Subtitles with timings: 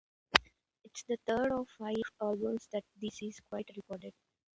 [0.83, 3.19] It is the third of five albums that this
[3.51, 4.15] quintet recorded.